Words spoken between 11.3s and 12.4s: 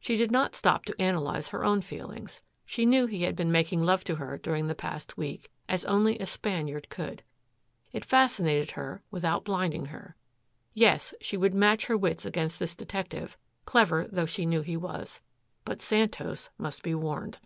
would match her wits